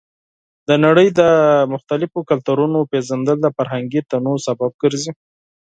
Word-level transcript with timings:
د 0.67 0.69
نړۍ 0.85 1.07
د 1.19 1.21
مختلفو 1.73 2.19
کلتورونو 2.29 2.79
پیژندل 2.91 3.37
د 3.41 3.47
فرهنګي 3.57 4.01
تنوع 4.11 4.37
سبب 4.47 4.71
ګرځي. 4.83 5.11